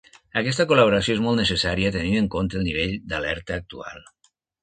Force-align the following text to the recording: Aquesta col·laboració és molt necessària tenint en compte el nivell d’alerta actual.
Aquesta 0.39 0.63
col·laboració 0.69 1.13
és 1.17 1.21
molt 1.25 1.39
necessària 1.41 1.91
tenint 1.97 2.17
en 2.21 2.29
compte 2.37 2.59
el 2.61 2.65
nivell 2.69 2.95
d’alerta 3.13 3.59
actual. 3.61 4.01